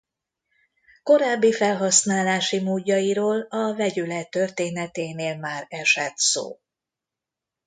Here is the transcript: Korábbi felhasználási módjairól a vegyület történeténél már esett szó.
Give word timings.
Korábbi 1.03 1.51
felhasználási 1.53 2.59
módjairól 2.59 3.41
a 3.49 3.73
vegyület 3.75 4.29
történeténél 4.29 5.37
már 5.37 5.65
esett 5.69 6.17
szó. 6.17 6.59